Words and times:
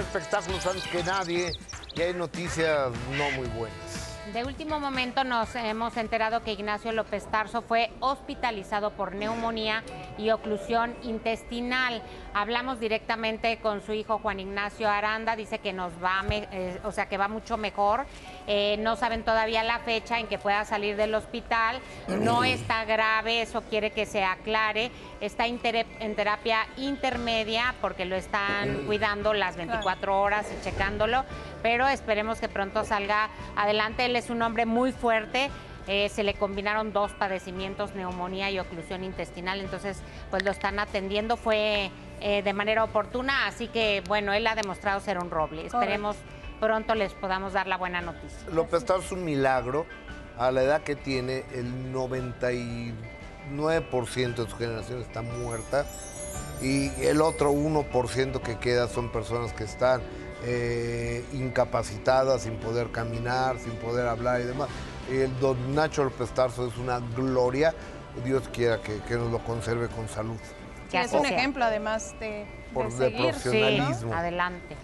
espectáculos 0.00 0.66
antes 0.66 0.84
que 0.84 1.02
nadie 1.02 1.52
y 1.94 2.00
hay 2.00 2.14
noticias 2.14 2.90
no 3.16 3.30
muy 3.32 3.48
buenas. 3.48 3.89
De 4.32 4.44
último 4.44 4.78
momento 4.78 5.24
nos 5.24 5.56
hemos 5.56 5.96
enterado 5.96 6.44
que 6.44 6.52
Ignacio 6.52 6.92
López 6.92 7.26
Tarso 7.26 7.62
fue 7.62 7.90
hospitalizado 7.98 8.90
por 8.90 9.14
neumonía 9.14 9.82
y 10.18 10.30
oclusión 10.30 10.94
intestinal. 11.02 12.00
Hablamos 12.32 12.78
directamente 12.78 13.58
con 13.58 13.80
su 13.80 13.92
hijo 13.92 14.18
Juan 14.18 14.38
Ignacio 14.38 14.88
Aranda, 14.88 15.34
dice 15.34 15.58
que 15.58 15.72
nos 15.72 15.92
va, 15.94 16.22
eh, 16.30 16.78
o 16.84 16.92
sea, 16.92 17.08
que 17.08 17.18
va 17.18 17.26
mucho 17.26 17.56
mejor. 17.56 18.06
Eh, 18.46 18.76
no 18.78 18.94
saben 18.94 19.24
todavía 19.24 19.64
la 19.64 19.80
fecha 19.80 20.20
en 20.20 20.28
que 20.28 20.38
pueda 20.38 20.64
salir 20.64 20.96
del 20.96 21.14
hospital. 21.14 21.80
No 22.06 22.44
está 22.44 22.84
grave, 22.84 23.42
eso 23.42 23.62
quiere 23.62 23.90
que 23.90 24.06
se 24.06 24.22
aclare. 24.22 24.92
Está 25.20 25.46
en 25.46 25.58
terapia 25.58 26.66
intermedia 26.76 27.74
porque 27.80 28.04
lo 28.04 28.14
están 28.14 28.82
cuidando 28.86 29.34
las 29.34 29.56
24 29.56 30.20
horas 30.20 30.46
y 30.56 30.62
checándolo, 30.62 31.24
pero 31.62 31.88
esperemos 31.88 32.38
que 32.38 32.48
pronto 32.48 32.84
salga 32.84 33.28
adelante 33.56 34.08
es 34.20 34.30
un 34.30 34.40
hombre 34.42 34.66
muy 34.66 34.92
fuerte. 34.92 35.50
Eh, 35.88 36.08
se 36.10 36.22
le 36.22 36.34
combinaron 36.34 36.92
dos 36.92 37.10
padecimientos, 37.12 37.94
neumonía 37.94 38.50
y 38.50 38.58
oclusión 38.58 39.02
intestinal, 39.02 39.60
entonces 39.60 40.02
pues 40.30 40.44
lo 40.44 40.50
están 40.50 40.78
atendiendo, 40.78 41.36
fue 41.36 41.90
eh, 42.20 42.42
de 42.42 42.52
manera 42.52 42.84
oportuna, 42.84 43.46
así 43.46 43.66
que 43.66 44.02
bueno, 44.06 44.34
él 44.34 44.46
ha 44.46 44.54
demostrado 44.54 45.00
ser 45.00 45.18
un 45.18 45.30
roble. 45.30 45.66
Esperemos 45.66 46.16
pronto 46.60 46.94
les 46.94 47.14
podamos 47.14 47.54
dar 47.54 47.66
la 47.66 47.78
buena 47.78 48.02
noticia. 48.02 48.38
López 48.52 48.84
Tarso 48.84 49.06
es 49.06 49.12
un 49.12 49.24
milagro, 49.24 49.86
a 50.38 50.52
la 50.52 50.62
edad 50.62 50.82
que 50.82 50.96
tiene, 50.96 51.44
el 51.54 51.92
99% 51.92 54.36
de 54.36 54.50
su 54.50 54.56
generación 54.56 55.00
está 55.00 55.22
muerta 55.22 55.86
y 56.60 56.90
el 57.02 57.22
otro 57.22 57.52
1% 57.52 58.42
que 58.42 58.58
queda 58.58 58.86
son 58.86 59.10
personas 59.10 59.54
que 59.54 59.64
están 59.64 60.02
eh, 60.44 61.24
incapacitada, 61.32 62.38
sin 62.38 62.56
poder 62.56 62.90
caminar, 62.90 63.58
sin 63.58 63.72
poder 63.74 64.06
hablar 64.06 64.40
y 64.40 64.44
demás. 64.44 64.68
El 65.10 65.38
don 65.40 65.74
Nacho 65.74 66.04
López 66.04 66.30
Tarso 66.30 66.66
es 66.66 66.76
una 66.76 67.00
gloria. 67.00 67.74
Dios 68.24 68.48
quiera 68.52 68.80
que, 68.80 69.14
nos 69.14 69.30
lo 69.30 69.38
conserve 69.44 69.88
con 69.88 70.08
salud. 70.08 70.38
es 70.92 71.12
un 71.12 71.26
ejemplo 71.26 71.64
además 71.64 72.14
de, 72.20 72.46
Por, 72.72 72.92
de, 72.92 73.10
profesionalismo. 73.10 74.14
Adelante. 74.14 74.76